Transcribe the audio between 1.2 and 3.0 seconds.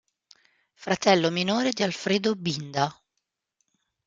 minore di Alfredo Binda.